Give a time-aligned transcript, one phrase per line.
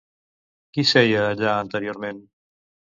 [0.77, 2.27] Qui seia allà anteriorment?